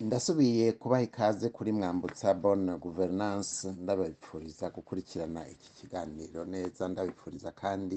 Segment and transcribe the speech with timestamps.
[0.00, 6.88] ndasubiye kubaha ikaze kuri mwambutsa bonne governance ndabipfuriza gukurikirana iki kiganiro neza.
[6.88, 7.96] Ndabipfuriza kandi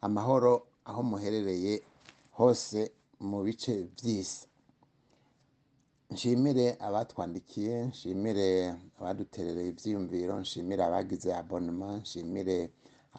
[0.00, 0.52] amahoro
[0.84, 1.82] aho muherereye
[2.38, 4.46] hose mu bice by'isi.
[6.10, 8.48] Nshimire abatwandikiye nshimire
[8.98, 12.70] abaduterereye ibyiyumviro nshimire abagize abonema nshimire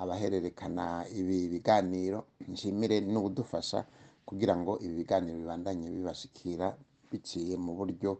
[0.01, 0.85] abahererekana
[1.19, 2.19] ibi biganiro
[2.51, 3.79] nshimire n'ubudufasha
[4.27, 6.67] kugira ngo ibi biganiro bibandanye bibashikira
[7.11, 8.11] biciye mu buryo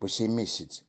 [0.00, 0.80] bushimishije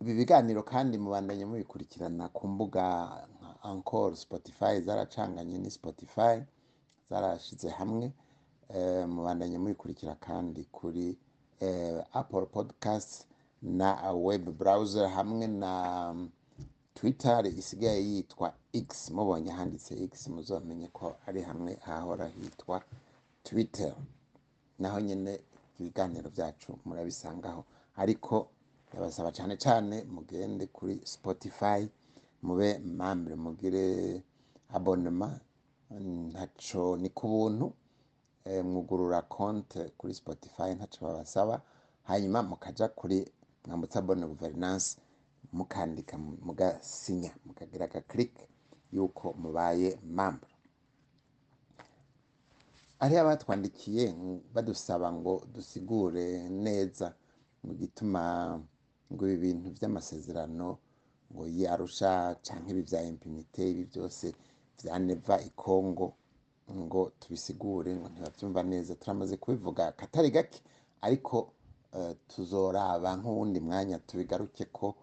[0.00, 2.84] ibi biganiro kandi mubandanye mubikurikirana ku mbuga
[3.34, 6.36] nka ankoro spotify zaracanganye ni spotify
[7.10, 8.06] zarashize hamwe.
[8.74, 11.06] Eh, mubandanye mubikurikira kandi kuri
[11.60, 13.26] eh, apple podcast
[13.62, 13.90] na
[14.26, 15.72] web browser hamwe na
[16.10, 16.30] um,
[16.94, 19.10] twitter isigaye yitwa x.
[19.10, 22.82] Mubonye handitse x muzamenye ko ari hamwe hahora hitwa
[23.42, 23.94] twitter.
[24.78, 25.40] Naho nyine
[25.80, 27.64] ibiganiro byacu murabisangaho.
[27.96, 28.48] Ariko
[28.88, 31.88] ndabasaba cyane cyane mugende kuri spotify
[32.42, 34.22] mube mambre mugire
[34.68, 35.40] abonema.
[35.90, 37.72] Ntaco ni ku buntu
[38.44, 41.62] eh, mwugurura konte kuri spotify ntaco babasaba.
[42.02, 43.32] Hanyuma mukaja kuri
[43.66, 44.96] mwambutsa bonne governance
[45.52, 48.32] mukandika mugasinya mukagira agaklik
[48.92, 50.50] yuko mubaye mambre
[53.02, 54.04] hariho abatwandikiye
[54.54, 56.24] badusaba ngo dusigure
[56.64, 57.06] neza
[57.64, 58.22] mu gituma
[59.12, 60.68] ngo ibi bintu by'amasezerano
[61.32, 62.10] ngo yarusha
[62.44, 64.26] canke ibi vya impunite ibi byose
[64.78, 66.06] vya neva ikongo
[66.80, 68.94] ngo tubisigure ngo ntibavyumva neza.
[69.00, 70.58] Turamaze kubivuga katari gake
[71.06, 71.36] ariko
[71.96, 74.94] eh, tuzoraba nk'uwundi mwanya tubigaruke ko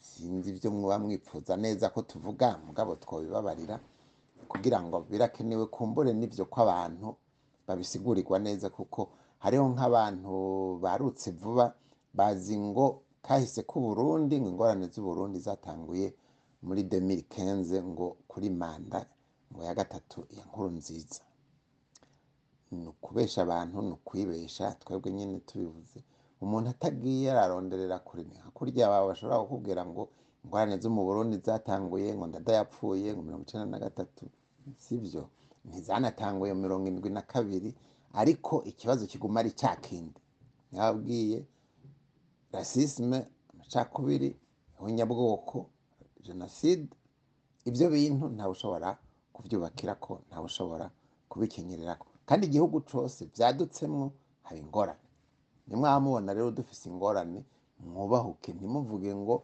[0.00, 2.58] sinzi ibyo muba mwipfuza neza ko tuvuga.
[2.66, 3.76] Mugabo twobibabarira.
[4.52, 7.08] Kugira ngo birakenewe kumbure n'ibyo ko abantu
[7.66, 9.00] babisigurirwa neza kuko
[9.42, 10.32] hariho nk'abantu
[10.84, 11.66] barutse vuba
[12.18, 12.86] bazi ngo
[13.26, 16.06] kahise k'uburundi ngo ingorane z'uburundi zatanguye
[16.66, 19.00] muri 2015 ngo kuri manda
[19.50, 21.22] ngo ya gatatu ya nkuru nziza.
[22.72, 25.98] Ni ukubesha abantu ni ukwibesha twebwe nyine tubivuze.
[26.42, 30.02] Umuntu atagiye araronderera kure ni hakurya bawe bashobora kukubwira ngo
[30.44, 34.24] ingorane zo mu burundi zatanguye ngo ndada yapfuye ngo mirongo icenda na gatatu.
[34.84, 35.28] Sibyo
[35.64, 37.70] ntizanatanguye mirongo indwi na kabiri
[38.20, 40.20] ariko ikibazo kiguma ari cya kindi.
[40.72, 41.38] Nababwiye
[42.52, 44.36] rasisme amacakubiri
[44.78, 45.66] ubunyabwoko
[46.24, 46.88] jenoside.
[47.64, 48.98] Ibyo bintu ntawe ushobora
[49.32, 50.90] kubyubakira ko ntawe ushobora
[51.30, 54.12] kubikenyerera ko kandi igihugu cyose byadutsemwo
[54.42, 55.00] haba ingorane.
[55.66, 57.44] Nimwamubona rero dufise ingorane
[57.78, 58.52] mwubahuke.
[58.52, 59.36] Ntimuvuge ngo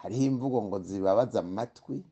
[0.00, 2.04] hariho imvugo ngo zibabaza amatwi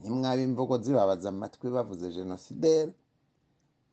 [0.00, 2.92] nimwaba imvugo zibabaza amatwi bavuze genosidere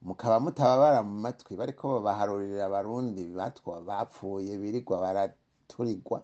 [0.08, 1.52] mukaba mutababara mu matwi.
[1.60, 6.20] Bariko babaharurira abarundi batwa bapfuye birirwa baraturirwa.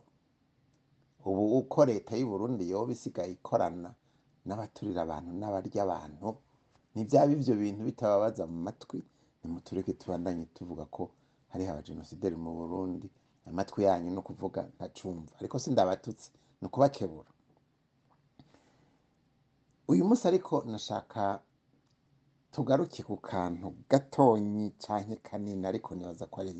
[1.26, 3.90] Ubu uko leta y'u Burundi yoba isigaye ikorana
[4.46, 6.28] n'abaturira abantu n'abarya abantu
[6.94, 9.00] ntibyaba ivyo bintu bitababaza mu matwi.
[9.44, 11.04] Nimutureke tubandanye tuvuga ko
[11.52, 13.08] hariho abajenosideri mu Burundi.
[13.50, 16.30] Amatwi yanyu no kuvuga ntacumva ariko sindabatutse
[16.62, 17.30] ni ukubakebura.
[19.88, 21.40] Uyu munsi ariko nashaka
[22.52, 26.54] tugaruke ku kantu gatonyi canke kanini ariko nibaza ko ari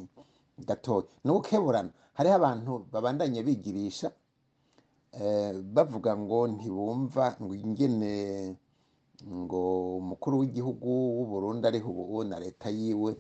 [0.68, 1.06] gatoyi.
[1.24, 4.12] Ni ugukeburana hariho abantu babandanye bigirisha
[5.12, 8.14] eh, bavuga ngo ntibumva ngo ingene
[9.26, 9.62] ngo
[9.98, 13.12] umukuru w'igihugu w'uburundi ariho ubu na leta yiwe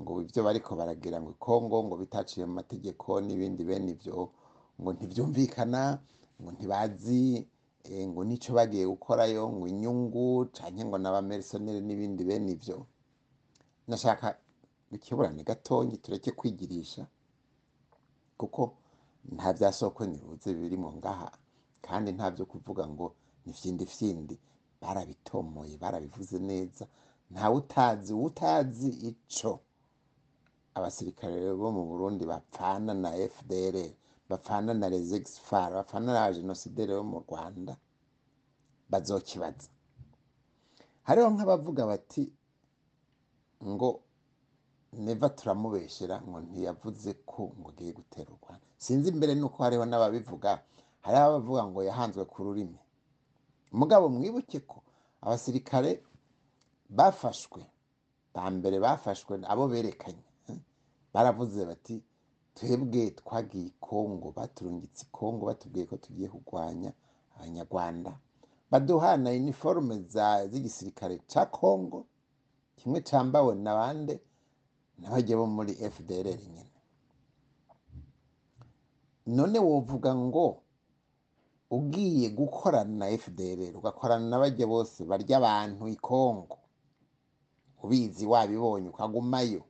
[0.00, 4.32] ngo ibyo bariko baragira ngo ikongo ngo bitaciye mu mategeko n'ibindi bene ivyo
[4.80, 6.00] ngo ntivyumvikana
[6.40, 7.44] ngo ntibazi
[7.90, 12.86] ngo nico bagiye gukorayo ngo inyungu canke ngo n'abamerisoneri n'ibindi bene ivyo
[13.88, 14.38] nashaka
[14.92, 17.06] ikiburane gatonyi tureke kwigirisha
[18.38, 18.62] kuko
[19.34, 21.30] nta vya soko niruze birimo ngaha.
[21.82, 23.14] Kandi nta vyo kuvuga ngo
[23.46, 24.38] ni fyindi fyindi.
[24.80, 26.86] Barabitomoye barabivuze neza.
[27.30, 29.60] Ntawe utazi utazi ico.
[30.74, 33.76] Abasirikare bo mu Burundi bapfana na FDR
[34.32, 34.86] bapfana na
[35.18, 37.72] exfar bapfana na genosidere bo mu Rwanda
[38.90, 39.68] bazokibaza.
[41.06, 42.22] Hariho nk'abavuga bati
[43.70, 43.88] ngo
[45.04, 48.66] neva turamubeshera ngo ntiyavuze ko ngo agiye gutera u Rwanda.
[48.84, 50.50] Sinzi imbere nuko hariho n'ababivuga
[51.04, 52.78] hariho abavuga ngo yahanzwe ku rurimi.
[53.78, 54.78] Mugabo mwibuke ko
[55.24, 55.90] abasirikare
[56.98, 57.62] bafashwe
[58.34, 60.58] ba mbere bafashwe abo berekanye eh,
[61.14, 61.94] baravuze bati
[62.54, 66.90] twebwe twagiye i kongo baturungitse i kongo batubwiye ko tugiye kurwanya
[67.36, 68.12] abanyarwanda.
[68.70, 69.94] Baduhana iniforume
[70.50, 72.06] z'igisirikare ca kongo
[72.76, 74.14] kimwe cambawe na bande
[74.98, 76.64] n'abajya bo muri fdr nyine
[79.26, 80.46] none wovuga ngo
[81.70, 86.56] ugiye gukorana na fdr ugakorana n'abajya bose barya abantu i kongo
[87.82, 89.62] ubizi wabibonye ukagumayo.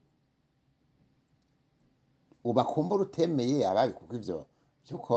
[2.45, 4.39] Ubakumbura utemeye ababi kuko ibyo
[4.85, 5.15] by'uko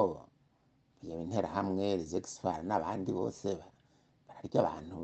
[1.04, 3.72] iyo interahamwe rezegisifari n'abandi bose ba-
[4.27, 4.95] bararya abantu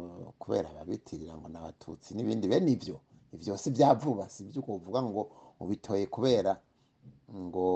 [0.41, 2.45] kubera babitirira ngo n'abatutsi n'ibindi.
[2.47, 2.95] Bene ibyo
[3.33, 5.21] ibyo si bya vuba si ibyo uvuga ngo
[5.61, 6.51] ubitoye kubera
[7.33, 7.67] ngo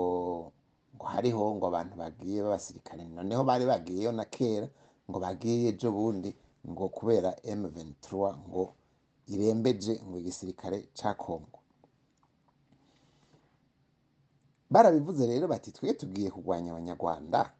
[0.95, 3.03] ngo hariho ngo abantu bagiye b'abasirikare.
[3.07, 4.67] Noneho bari bagiyeyo na kera
[5.09, 6.29] ngo bagiye ejo bundi
[6.69, 8.09] ngo kubera M23
[8.49, 8.63] ngo
[9.27, 11.54] irembeje ngo igisirikare ca Kongo
[14.69, 17.53] barabivuze rero bati twe tugiye kurwanya abanyarwanda.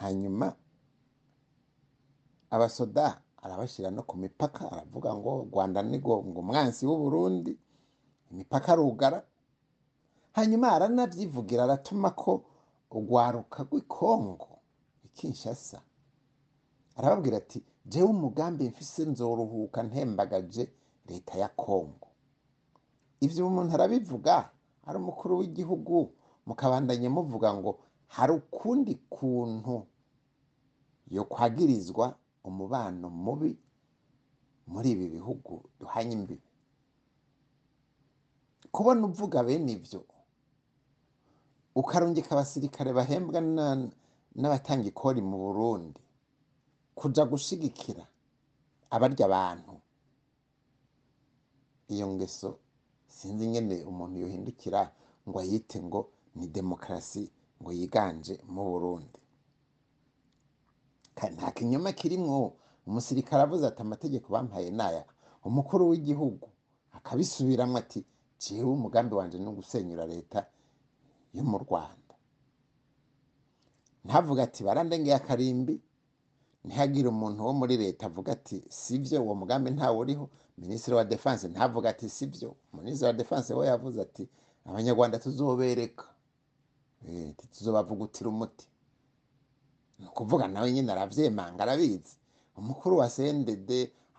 [0.00, 0.56] Hanyuma
[2.50, 7.52] abasoda arabashyira no ku mipaka aravuga ngo rwanda ni ngo umwansi w'u Burundi.
[8.30, 9.22] Imipaka arugara.
[10.32, 12.32] Hanyuma aranabyivugira aratuma ko
[12.90, 14.58] urwaruka rw'i Kongo
[15.04, 15.78] i Kinshasa.
[16.96, 20.64] Arababwira ati jewe umugambi mfise nzoruhuka ntembagaje
[21.06, 22.08] leta ya Kongo.
[23.20, 24.50] Ibyo umuntu arabivuga.
[24.86, 25.96] Ari umukuru w'igihugu
[26.46, 27.70] mukabandanya muvuga ngo
[28.14, 29.86] hari ukundi kuntu
[31.14, 32.06] yo kwagirizwa
[32.44, 33.52] umubano mubi
[34.72, 36.48] muri ibi bihugu duhanye imbibi?
[38.72, 40.00] Kubona uvuga bene ibyo
[41.74, 43.90] ukarungika abasirikare bahembwa na-
[44.40, 46.00] n'abatanga ikori mu burundi
[46.94, 48.04] kuja gushigikira
[48.90, 49.72] abarya abantu.
[51.92, 52.58] Iyo ngeso
[53.16, 54.80] sinzi ingene umuntu yohindukira
[55.28, 56.00] ngo ayite ngo
[56.36, 57.22] ni demokarasi
[57.60, 59.18] ngo yiganje mu burundi.
[61.36, 62.52] Nta kinyoma kirimwo.
[62.86, 65.02] Umusirikare avuze ati amategeko bampaye naya
[65.48, 66.46] umukuru w'igihugu
[66.96, 68.00] akabisubiramwo ati
[68.42, 70.40] jewe umugambi wanje ni ugusenyura leta
[71.34, 72.14] yo mu rwanda.
[74.04, 75.74] Ntavuga ati barandengeye akarimbi
[76.64, 80.26] ntihagire umuntu wo muri leta avuga ati sibyo uwo mugambi ntawe uriho.
[80.58, 84.24] Minisitiri wa defense ntavuga ati sibyo minisitiri wa defense we yavuze ati
[84.68, 86.04] abanyarwanda tuzobereka.
[87.08, 88.66] Eh, tuzobavugutira umuti.
[89.98, 92.16] Ni ukuvuga nawe nyine aravyemanga arabizi.
[92.56, 93.70] Umukuru wa cndd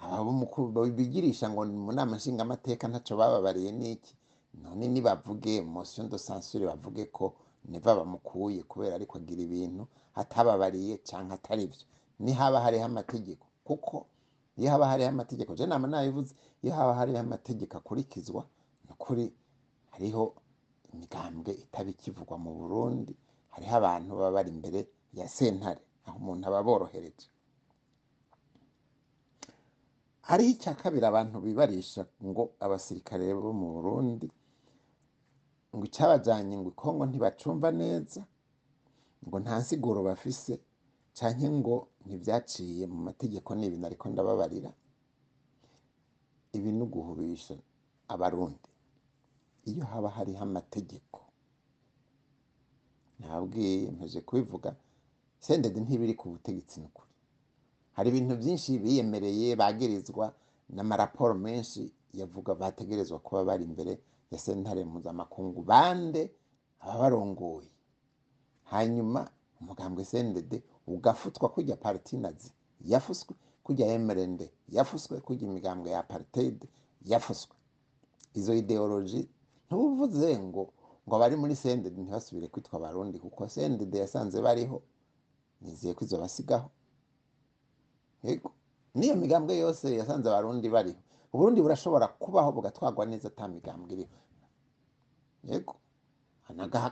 [0.02, 4.14] aba umukuru bigirisha ngo mu nama nshingamateka ntaco bababariye n'iki
[4.62, 7.34] none nibavuge motion de censure bavuge ko
[7.66, 11.86] neva bamukuye kubera ariko agira ibintu atababariye canke atari byo
[12.20, 13.46] nihaba hariho amategeko.
[13.64, 14.06] Kuko
[14.58, 15.56] iyo haba hariho amategeko.
[15.56, 18.46] Je nama nabivuze iyo haba hariho amategeko akurikizwa
[18.86, 19.34] ni ukuri
[19.92, 20.36] hariho
[20.94, 23.14] imigambwe itaba ikivugwa mu burundi
[23.50, 27.28] hariho abantu baba bari imbere ya sentare aho umuntu aba aborohereje.
[30.22, 34.28] Hariho icya kabiri abantu bibarisha ngo abasirikare bo mu burundi
[35.76, 38.22] ngo icyabajyanye ngo ikongo ntibacumva neza
[39.28, 40.54] ngo nta nsiguro bafise
[41.18, 44.72] canke ngo ntibyaciye mu mategeko ni ibintu ariko ndababarira
[46.56, 47.56] ibi ni uguhubisha
[48.14, 48.70] abarundi.
[49.70, 51.20] Iyo haba hariho amategeko
[53.20, 54.70] ntabwiye mpeje kubivuga
[55.46, 57.12] sendede ntibiri ku butegetsi ni ukuri
[57.96, 60.26] hari ibintu byinshi biyemereye bagirizwa
[60.76, 61.82] n'amaraporo menshi
[62.20, 63.94] yavuga bategerezwa kuba bari imbere
[64.32, 65.62] ya sentare mpuzamakungu.
[65.64, 66.22] Bande
[66.84, 67.70] ababarongoye.
[68.72, 69.22] Hanyuma
[69.62, 70.58] umugambwe sendede
[70.88, 72.52] ugafutwa kujya partinazi
[72.86, 76.68] yafuswe kujya emerende yafuswe kujya imigambwe ya apartheid
[77.06, 77.56] yafuswe.
[78.34, 79.30] Izo ideoloji
[79.68, 80.64] ntuvuze ngo
[81.08, 84.82] ngo abari muri sendede ntibasubire kwitwa abarundi kuko sendede yasanze bariho
[85.62, 86.70] nizeye ko izo basigaho.
[88.24, 88.52] Yego
[88.96, 91.00] niyo migambwe yose yasanze abarundi bariho.
[91.34, 94.18] Uburundi burashobora kubaho bugatwarwa neza ata migambwe iriho.
[95.44, 95.76] Yego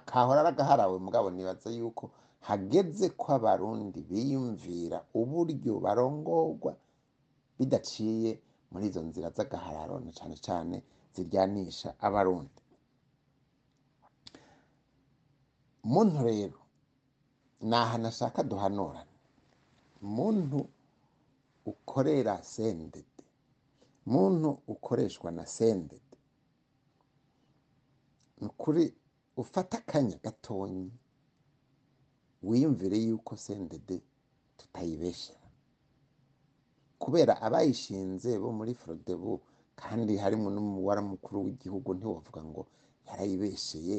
[0.06, 2.12] kahora aragaharawe mugabo nibaza yuko
[2.48, 6.72] hageze ko abarundi biyumvira uburyo barongorwa
[7.58, 8.32] bidaciye
[8.72, 10.78] muri izo nzira z'agahararo na cane cane
[11.16, 12.62] ziryanisha abarundi.
[15.84, 16.60] Muntu rero
[17.62, 19.16] naha nashaka duhanurane.
[20.02, 20.60] Muntu
[21.72, 23.24] ukorera sendede.
[24.06, 26.18] Muntu ukoreshwa na sendede.
[28.40, 28.94] Ni ukuri
[29.38, 30.92] ufata akanya gatonyi
[32.48, 33.98] wiyumvire yuko sendede
[34.58, 35.48] tutayibeshera
[37.02, 39.32] kubera abayishinze bo muri forodebu
[39.82, 42.62] kandi harimo n'umubare mukuru w'igihugu ntiwavuga ngo
[43.08, 43.98] yarayibesheye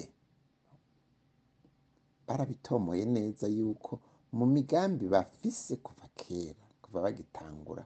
[2.27, 3.93] barabitomoye neza yuko
[4.37, 7.85] mu migambi bafise kuva kera kuva bagitangura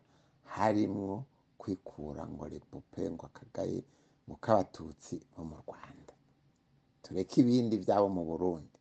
[0.55, 1.17] harimwo
[1.61, 3.79] kwikura ngo repupe ngo akagaye
[4.29, 6.13] mu k'abatutsi bo mu rwanda.
[7.03, 8.78] Tureke ibindi byabo mu burundi.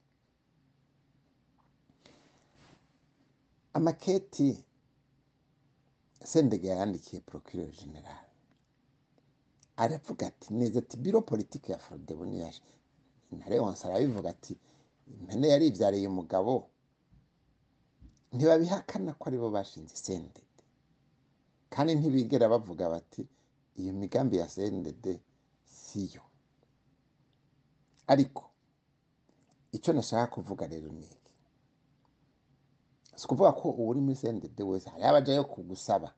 [3.77, 4.65] Amaketi
[6.23, 8.23] sendege yandikiye procureur general.
[9.77, 11.79] Aravuga ati neza ati biro politike ya
[13.31, 14.57] intare wonse arabivuga ati
[15.07, 16.69] impene yari ibyariye umugabo.
[18.33, 20.41] Ntibabihakana ko ari bo bashinze sendede.
[21.69, 23.21] Kandi ntibigera bavuga bati
[23.79, 25.21] iyo migambi ya sendede
[25.63, 26.21] siyo.
[28.07, 28.43] Ariko
[29.71, 31.05] icyo nashaka kuvuga rero ni
[33.17, 36.09] si ukuvuga ko uri muri sendede wese hariho abajayo kugusaba.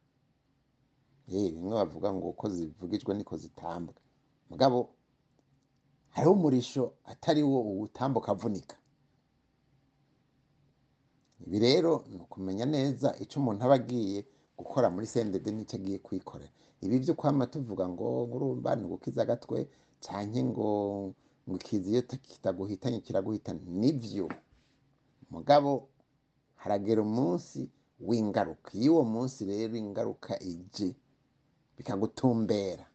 [1.31, 3.95] Yewe bimwe bavuga ngo uko zivugijwe niko zitambwa
[4.49, 4.89] mugabo
[6.15, 8.75] hariho umurisho atari wo uwutambuka avunika.
[11.45, 14.25] Ibi rero ni ukumenya neza icyo umuntu aba agiye
[14.59, 16.51] gukora muri sendede n'icyo agiye kwikorera.
[16.83, 19.57] Ibi byo kwama tuvuga ngo ngurumva ni ugukiza agatwe
[20.03, 20.67] cyane ngo
[21.47, 23.59] ngo ikizi iyo kitaguhitanye kiraguhitana.
[23.81, 24.27] Nibyo
[25.31, 25.87] mugabo
[26.61, 27.59] haragera umunsi
[28.07, 30.89] w'ingaruka iyo uwo munsi rero ingaruka ije
[31.77, 32.85] bikagutumbera.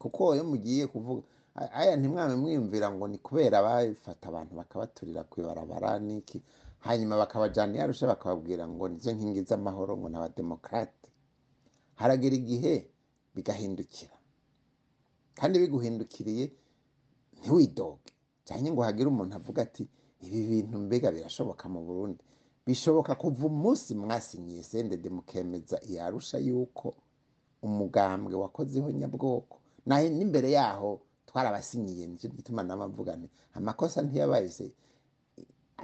[0.00, 1.22] Kuko iyo mugiye kuvuga
[1.54, 6.38] aya ntimwame mwiyumvira ngo ni kubera bafata abantu bakabaturira ku ibarabara n'iki
[6.86, 11.08] hanyuma bakabajyana iyo arusha bakababwira ngo nizo nkingi z'amahoro ngo ni abademokarate
[12.00, 12.72] haragera igihe
[13.34, 14.16] bigahindukira.
[15.38, 16.44] Kandi biguhindukiriye
[17.40, 18.10] ntiwidoge.
[18.46, 19.84] Cyane ngo hagire umuntu avuga ati
[20.24, 22.22] ibi bintu mbega birashoboka mu burundi.
[22.66, 26.94] Bishoboka kuva umunsi mwasinyiye sendede mukemeza iyarusha yuko
[27.62, 29.58] umugambwe wakozeho nyabwoko.
[29.86, 34.66] Naho n'imbere yaho twarabasinyiye ni cyo gituma mvuga nti amakosa ntiyabaye se.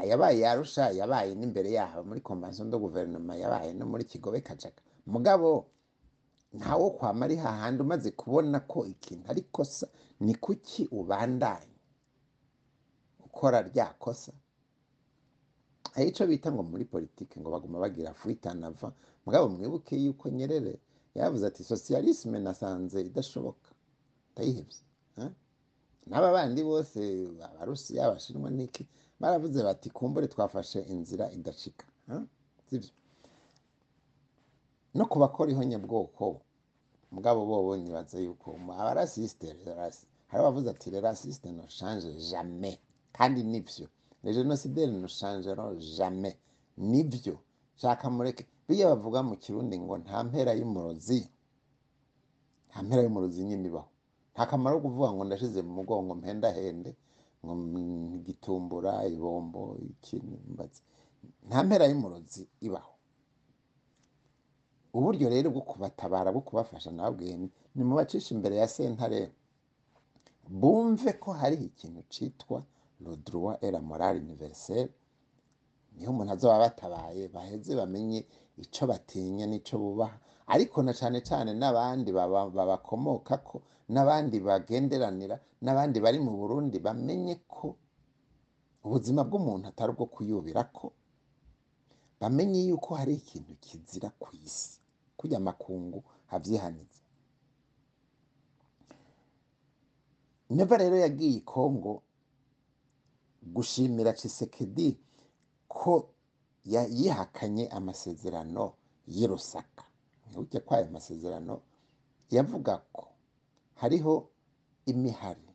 [0.00, 2.04] Ayabaye yarusha yabaye n'imbere yaho.
[2.06, 5.66] Muri konvansiyo do guverinoma yabaye no muri kigobe kajaga mugabo
[6.54, 9.86] ntawo kwama ari hahandi umaze kubona ko ikintu ari kosa.
[10.20, 11.74] Ni kuki ubandanya
[13.26, 14.32] ukora rya kosa?
[15.98, 18.88] Hari icyo bita ngo muri politiki ngo baguma bagira fuitanava
[19.26, 20.74] mugabo mwibuke yuko nyerere
[21.18, 23.68] yavuze ati sosiyalisme nasanze idashoboka.
[24.32, 24.78] Ndayihebye
[26.08, 27.00] n'aba bandi bose
[27.46, 28.82] abarusiya abashinwa n'iki
[29.20, 31.86] baravuze bati kumbure twafashe inzira idacika.
[32.70, 32.92] Sibyo?
[34.94, 36.24] No ku bakora ihonyabwoko
[37.10, 38.48] mugabo bo nibaza yuko
[38.80, 39.46] abarasisite
[40.30, 42.78] hari abavuze ati rerasisite no shanje jamais.
[43.16, 43.86] Kandi ni byo
[44.22, 46.36] no shanje no jamais.
[46.76, 47.38] Nibyo
[47.76, 48.46] shaka mureke.
[48.68, 51.28] Bijya bavuga mu kirundi ngo nta mpera y'umurozi.
[52.70, 53.88] Nta mpera y'umurozi nyine ibaho.
[54.34, 56.94] Nta kamaro ko kuvuga ngo ndashize mu mugongo mpendahende
[57.44, 57.52] ngo
[58.26, 60.80] gitumbura ibombo ikintu mbazi
[61.48, 62.92] nta mpera y'umurozi ibaho.
[64.92, 67.34] Uburyo rero bwo kubatabara bwo kubafasha nababwiye
[67.74, 69.32] ni mu bacisha imbere ya sentare.
[70.48, 72.62] Bumve ko hariho ikintu cyitwa
[73.62, 74.90] et la morale universelle
[75.96, 78.26] ni ho umuntu azoba batabaye baheze bamenye
[78.58, 80.18] icyo batinya n'icyo bubaha.
[80.46, 87.76] Ariko na cyane cyane n'abandi babakomoka ko n'abandi bagenderanira n'abandi bari mu burundi bamenye ko
[88.84, 90.92] ubuzima bw'umuntu atari ubwo kuyubira ko
[92.20, 94.78] bamenye yuko hari ikintu kizira ku isi
[95.18, 97.02] kujya amakungu habyihanitse
[100.50, 102.02] neva rero yagiye i kongo
[103.54, 104.88] gushimira cisekedi
[105.68, 105.94] ko
[106.64, 108.72] yihakanye amasezerano
[109.06, 109.26] y'i
[110.28, 111.54] ntibuke ko ayo masezerano
[112.30, 113.04] yavuga ko
[113.80, 114.14] hariho
[114.86, 115.48] imihari.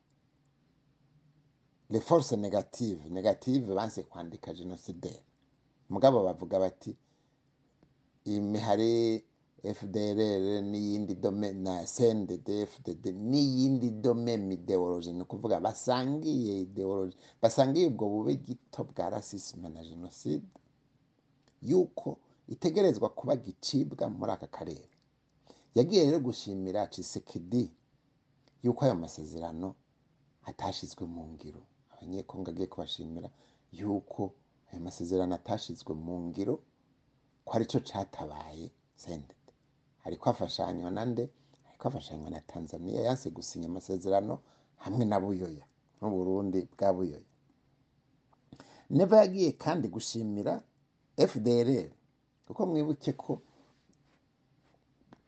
[2.02, 5.24] Force negative negative banse kwandika genocidaire
[5.90, 6.92] mugabo bavuga bati
[8.26, 9.24] imihari
[9.64, 18.06] fdrr n'iyindi dome na cndd fdd n'iyindi dome ideology ni ukuvuga basangiye ideology basangiye ubwo
[18.10, 20.46] bube gito bwa rasisme na jenoside
[21.62, 22.18] yuko
[22.48, 24.90] itegerezwa kuba gicibwa muri aka karere.
[25.76, 27.72] Yagiye rero gushimira cisekedi
[28.64, 29.76] yuko ayo masezerano
[30.46, 31.62] atashizwe mu ngiro.
[31.94, 33.30] Abanyekongo agiye kubashimira
[33.72, 34.34] yuko
[34.72, 36.60] ayo masezerano atashizwe mu ngiro
[37.46, 39.43] ko ari cyo catabaye sendede
[40.04, 41.24] ariko afashanywa na nde
[41.70, 44.40] ariko afashanywa na tanzania yanse gusinya amasezerano
[44.84, 45.66] hamwe na buyoya
[46.02, 47.30] n'uburundi bwa buyoya.
[48.90, 50.62] Neva yagiye kandi gushimira
[51.30, 51.90] fdrr
[52.48, 53.42] kuko mwibuke ko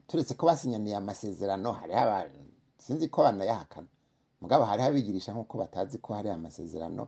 [0.07, 2.39] turetse ko basinyaniye amasezerano hariho abantu
[2.77, 3.87] sinzi ko banayahakana.
[4.41, 7.07] Mugabo hariho abigirisha nk'uko batazi ko hari amasezerano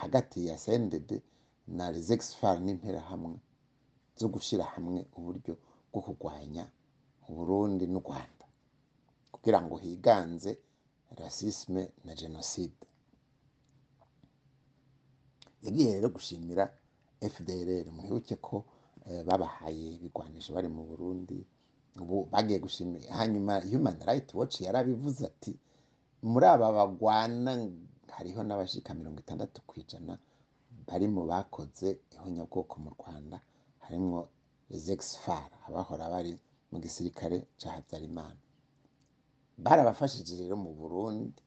[0.00, 1.22] hagati ya sendede
[1.68, 3.36] na rezexfar n'interahamwe
[4.16, 5.54] zo gushyira hamwe uburyo
[5.92, 6.64] bwo kurwanya
[7.30, 8.44] uburundi n'u rwanda.
[9.32, 10.50] Kugira ngo higanze
[11.20, 12.84] rasisme na jenoside
[15.64, 16.64] yagiye rero gushimira
[17.34, 18.56] fdrr mwibuke ko
[19.08, 21.38] eh, babahaye ibigwanisho bari mu burundi.
[22.02, 25.52] Ubu bagiye gushimira hanyuma human right watch yarabivuze ati
[26.30, 27.52] muri aba bagwana
[28.16, 30.14] hariho n'abashika mirongo itandatu ku ijana
[30.86, 33.36] bari mu bakoze ihonyabwoko mu rwanda
[33.84, 34.20] harimwo
[34.84, 36.32] zexfar abahora bari
[36.70, 38.38] mu gisirikare ca habyarimana.
[39.64, 41.42] Barabafashije rero mu burundi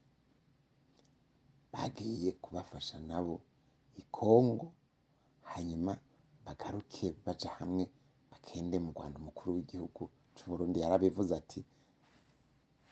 [1.72, 3.40] bagiye kubafasha nabo
[3.96, 4.72] i kongo
[5.42, 5.92] hanyuma
[6.46, 7.84] bagaruke baja hamwe
[8.30, 10.02] bakende mu rwanda umukuru w'igihugu
[10.36, 11.60] c'uburundi yarabivuze ati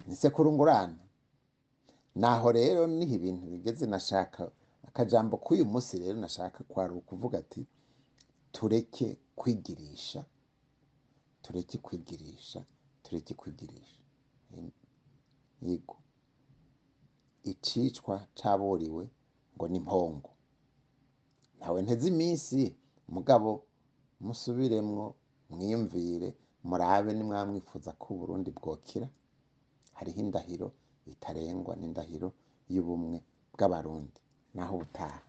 [0.06, 0.96] nisekurungurana
[2.14, 4.50] naho rero ni ho ibintu bigeze nashaka
[4.88, 7.66] akajambo k'uyu munsi rero nashaka kwari ukuvuga ati
[8.52, 10.24] tureke kwigirisha
[11.42, 12.64] tureke kwigirisha
[13.02, 14.00] tureke kwigirisha
[15.62, 15.96] yego.
[17.42, 19.04] Icicwa caburiwe
[19.56, 20.30] ngo ni mpongo.
[21.58, 22.76] Ntawe nteze iminsi
[23.08, 23.50] mugabo
[24.20, 25.14] musubiremwo
[25.50, 26.28] mwiyumvire
[26.68, 29.08] murabe nimwamwifuza ko uburundi bwokira.
[29.96, 30.68] Hariho indahiro
[31.12, 32.28] itarengwa n'indahiro
[32.72, 33.18] y'ubumwe
[33.52, 34.20] bw'abarundi.
[34.54, 35.20] Naho ubutaha.